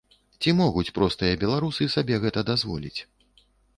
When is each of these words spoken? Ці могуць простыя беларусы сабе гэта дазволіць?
Ці 0.43 0.53
могуць 0.61 0.93
простыя 0.95 1.35
беларусы 1.43 1.91
сабе 1.97 2.15
гэта 2.25 2.39
дазволіць? 2.51 2.97